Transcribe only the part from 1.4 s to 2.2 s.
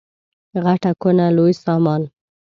سامان.